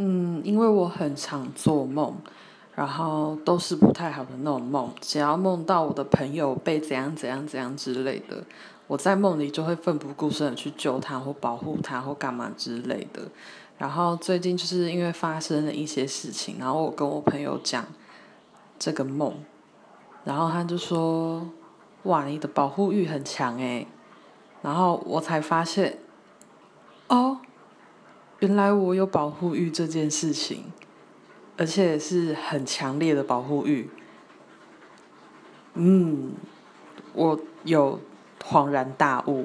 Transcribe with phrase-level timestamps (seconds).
[0.00, 2.14] 嗯，因为我很常做梦，
[2.76, 4.88] 然后都是不太好的那种梦。
[5.00, 8.44] 只要梦到我的朋友被怎样怎样怎样之类的，
[8.86, 13.22] 我在梦里就会奋不顾身的去救他或保护他或干嘛之类的。
[13.76, 17.84] 然后最近就是因为发生了一些事情，然后我跟我朋友讲
[18.78, 19.34] 这个梦，
[20.22, 21.44] 然后他就说
[22.04, 23.88] ：“哇，你的保护欲很强诶。”
[24.62, 25.98] 然后我才发现，
[27.08, 27.38] 哦。
[28.48, 30.72] 原来我有保护欲这件事情，
[31.58, 33.90] 而且是很强烈的保护欲。
[35.74, 36.32] 嗯，
[37.12, 38.00] 我有
[38.42, 39.44] 恍然大悟。